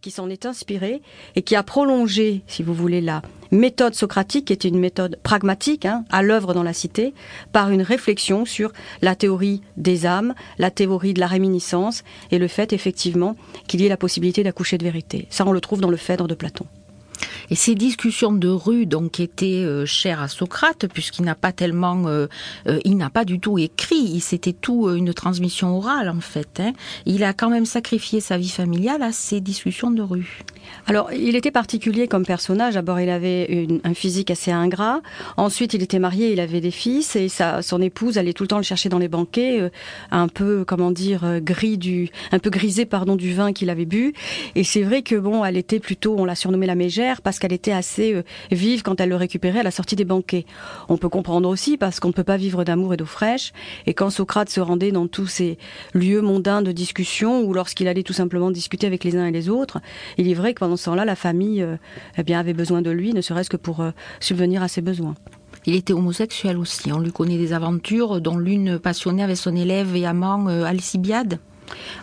[0.00, 1.02] qui s'en est inspiré
[1.36, 5.84] et qui a prolongé, si vous voulez, la méthode socratique, qui était une méthode pragmatique,
[5.84, 7.12] hein, à l'œuvre dans la cité,
[7.52, 12.48] par une réflexion sur la théorie des âmes, la théorie de la réminiscence et le
[12.48, 13.36] fait effectivement
[13.66, 15.26] qu'il y ait la possibilité d'accoucher de vérité.
[15.30, 16.66] Ça, on le trouve dans le Phèdre de Platon.
[17.50, 22.06] Et ces discussions de rue donc étaient euh, chères à Socrate puisqu'il n'a pas tellement,
[22.06, 22.26] euh,
[22.68, 24.20] euh, il n'a pas du tout écrit.
[24.20, 26.60] C'était tout une transmission orale en fait.
[26.60, 26.72] Hein.
[27.06, 30.42] Il a quand même sacrifié sa vie familiale à ces discussions de rue.
[30.86, 32.74] Alors, il était particulier comme personnage.
[32.74, 35.00] D'abord, il avait un physique assez ingrat.
[35.36, 38.48] Ensuite, il était marié, il avait des fils et sa, son épouse allait tout le
[38.48, 39.68] temps le chercher dans les banquets,
[40.12, 44.12] un peu, comment dire, gris du, un peu grisé, pardon, du vin qu'il avait bu.
[44.54, 47.52] Et c'est vrai que bon, elle était plutôt, on l'a surnommée la mégère parce qu'elle
[47.52, 50.46] était assez euh, vive quand elle le récupérait à la sortie des banquets.
[50.88, 53.52] On peut comprendre aussi parce qu'on ne peut pas vivre d'amour et d'eau fraîche.
[53.86, 55.58] Et quand Socrate se rendait dans tous ces
[55.92, 59.48] lieux mondains de discussion ou lorsqu'il allait tout simplement discuter avec les uns et les
[59.48, 59.80] autres,
[60.18, 61.76] il est vrai que pendant ce temps-là, la famille euh,
[62.16, 65.14] eh bien, avait besoin de lui, ne serait-ce que pour euh, subvenir à ses besoins.
[65.66, 66.92] Il était homosexuel aussi.
[66.92, 71.38] On lui connaît des aventures, dont l'une passionnée avec son élève et amant Alcibiade.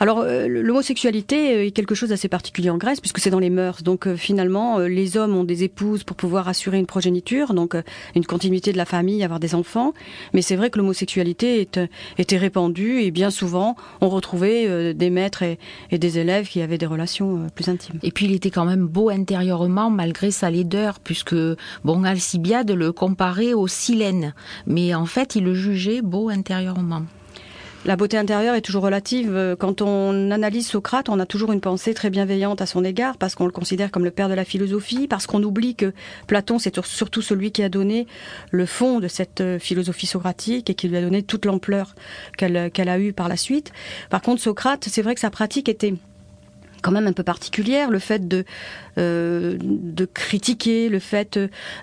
[0.00, 3.50] Alors, euh, l'homosexualité euh, est quelque chose d'assez particulier en Grèce, puisque c'est dans les
[3.50, 3.82] mœurs.
[3.82, 7.76] Donc, euh, finalement, les hommes ont des épouses pour pouvoir assurer une progéniture, donc
[8.14, 9.94] une continuité de la famille, avoir des enfants.
[10.32, 11.68] Mais c'est vrai que l'homosexualité
[12.18, 15.58] était répandue, et bien souvent, on retrouvait des maîtres et,
[15.92, 17.98] des élèves qui avaient des relations plus intimes.
[18.02, 21.36] Et puis, il était quand même beau intérieurement, malgré sa laideur, puisque,
[21.84, 24.34] bon, Alcibiade le comparait au Silène.
[24.66, 27.02] Mais en fait, il le jugeait beau intérieurement.
[27.86, 29.56] La beauté intérieure est toujours relative.
[29.58, 33.34] Quand on analyse Socrate, on a toujours une pensée très bienveillante à son égard parce
[33.34, 35.92] qu'on le considère comme le père de la philosophie, parce qu'on oublie que
[36.26, 38.06] Platon, c'est surtout celui qui a donné
[38.50, 41.94] le fond de cette euh, philosophie socratique et qui lui a donné toute l'ampleur
[42.38, 43.70] qu'elle a eue par la suite.
[44.08, 45.94] Par contre, Socrate, c'est vrai que sa pratique était
[46.80, 48.44] quand même un peu particulière, le fait de
[48.98, 51.38] euh, de critiquer, le fait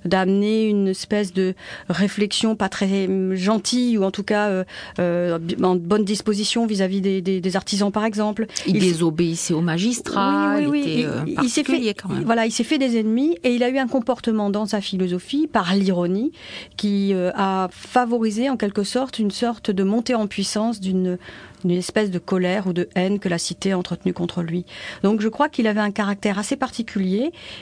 [0.06, 1.54] d'amener une espèce de
[1.90, 4.64] réflexion pas très gentille ou en tout cas euh,
[5.00, 8.48] euh en bonne disposition vis-à-vis des, des, des, artisans par exemple.
[8.66, 10.56] Il, désobéissait aux magistrats.
[10.58, 11.06] Oui, oui, oui.
[11.28, 12.24] Il, il s'est fait quand même.
[12.24, 15.48] voilà, il s'est fait des ennemis et il a eu un comportement dans sa philosophie
[15.48, 16.32] par l'ironie
[16.78, 21.18] qui a favorisé en quelque sorte une sorte de montée en puissance d'une
[21.64, 24.66] une espèce de colère ou de haine que la cité a entretenue contre lui.
[25.04, 27.01] Donc je crois qu'il avait un caractère assez particulier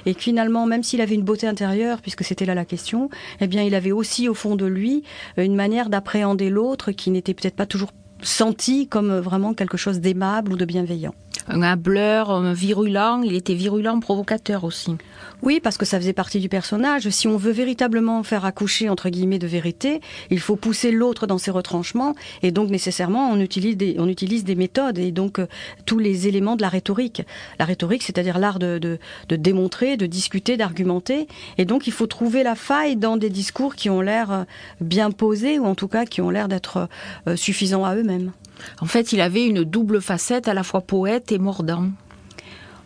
[0.05, 3.09] et que finalement, même s'il avait une beauté intérieure, puisque c'était là la question,
[3.41, 5.03] eh bien il avait aussi au fond de lui
[5.37, 7.91] une manière d'appréhender l'autre qui n'était peut-être pas toujours
[8.21, 11.13] senti comme vraiment quelque chose d'aimable ou de bienveillant.
[11.51, 14.95] Un hableur, un virulent, il était virulent, provocateur aussi.
[15.41, 17.09] Oui, parce que ça faisait partie du personnage.
[17.09, 19.99] Si on veut véritablement faire accoucher, entre guillemets, de vérité,
[20.29, 24.43] il faut pousser l'autre dans ses retranchements, et donc nécessairement on utilise des, on utilise
[24.43, 25.47] des méthodes, et donc euh,
[25.87, 27.23] tous les éléments de la rhétorique.
[27.57, 31.27] La rhétorique, c'est-à-dire l'art de, de, de, démontrer, de discuter, d'argumenter,
[31.57, 34.43] et donc il faut trouver la faille dans des discours qui ont l'air euh,
[34.81, 36.89] bien posés, ou en tout cas qui ont l'air d'être
[37.27, 38.33] euh, suffisants à eux-mêmes.
[38.81, 41.89] En fait, il avait une double facette, à la fois poète et mordant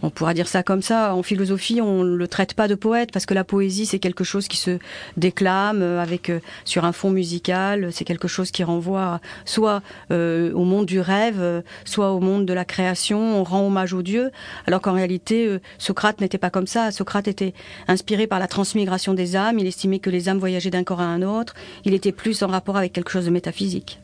[0.04, 1.16] on pourra dire ça comme ça.
[1.16, 4.48] En philosophie, on le traite pas de poète parce que la poésie c'est quelque chose
[4.48, 4.78] qui se
[5.18, 7.92] déclame euh, avec euh, sur un fond musical.
[7.92, 9.82] C'est quelque chose qui renvoie soit
[10.12, 13.40] euh, au monde du rêve, soit au monde de la création.
[13.40, 14.32] On rend hommage aux dieux,
[14.68, 16.92] alors qu'en réalité, Socrate n'était pas comme ça.
[16.92, 17.54] Socrate était
[17.88, 19.58] inspiré par la transmigration des âmes.
[19.58, 21.54] Il estimait que les âmes voyageaient d'un corps à un autre.
[21.86, 24.00] Il était plus en rapport avec quelque chose de métaphysique.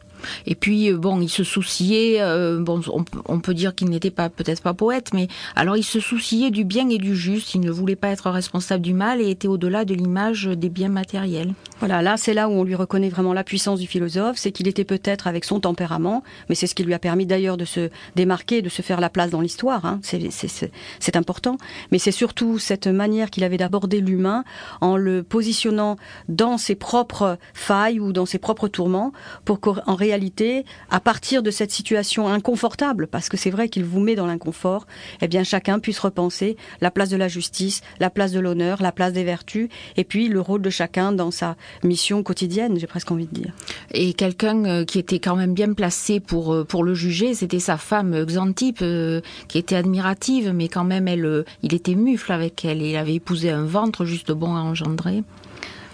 [0.46, 2.22] Et puis euh, bon, il se souciait.
[2.22, 2.82] Euh, bon,
[3.26, 6.64] on, peut dire qu'il n'était pas peut-être pas poète, mais alors il se souciait du
[6.64, 7.56] bien et du juste.
[7.56, 10.90] Il ne voulait pas être responsable du mal et était au-delà de l'image des biens
[10.90, 11.54] matériels.
[11.80, 14.68] Voilà, là c'est là où on lui reconnaît vraiment la puissance du philosophe, c'est qu'il
[14.68, 17.90] était peut-être avec son tempérament, mais c'est ce qui lui a permis d'ailleurs de se
[18.16, 19.86] démarquer, de se faire la place dans l'histoire.
[19.86, 20.00] Hein.
[20.04, 21.58] C'est important,
[21.92, 24.44] mais c'est surtout cette manière qu'il avait d'aborder l'humain
[24.82, 25.96] en le positionnant
[26.28, 29.14] dans ses propres failles ou dans ses propres tourments,
[29.46, 33.86] pour qu'en réalité réalité, à partir de cette situation inconfortable, parce que c'est vrai qu'il
[33.86, 34.86] vous met dans l'inconfort,
[35.22, 38.92] eh bien chacun puisse repenser la place de la justice, la place de l'honneur, la
[38.92, 43.12] place des vertus, et puis le rôle de chacun dans sa mission quotidienne, j'ai presque
[43.12, 43.54] envie de dire.
[43.94, 47.60] Et quelqu'un euh, qui était quand même bien placé pour euh, pour le juger, c'était
[47.60, 52.66] sa femme Xantippe, euh, qui était admirative, mais quand même elle, il était mufle avec
[52.66, 52.82] elle.
[52.82, 55.24] Il avait épousé un ventre juste bon à engendrer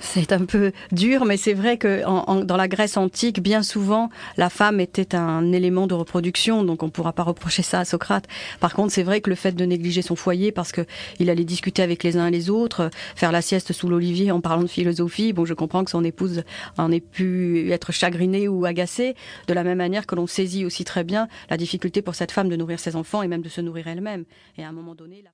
[0.05, 2.03] c'est un peu dur, mais c'est vrai que
[2.43, 6.87] dans la Grèce antique, bien souvent, la femme était un élément de reproduction, donc on
[6.87, 8.25] ne pourra pas reprocher ça à Socrate.
[8.59, 10.85] Par contre, c'est vrai que le fait de négliger son foyer parce que
[11.19, 14.41] il allait discuter avec les uns et les autres, faire la sieste sous l'olivier en
[14.41, 16.43] parlant de philosophie, bon, je comprends que son épouse
[16.77, 19.15] en ait pu être chagrinée ou agacée,
[19.47, 22.49] de la même manière que l'on saisit aussi très bien la difficulté pour cette femme
[22.49, 24.25] de nourrir ses enfants et même de se nourrir elle-même.
[24.57, 25.23] Et à un moment donné,